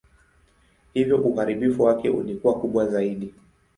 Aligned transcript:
Hivyo 0.93 1.17
uharibifu 1.17 1.83
wake 1.83 2.09
ulikuwa 2.09 2.59
kubwa 2.59 2.85
zaidi. 2.87 3.33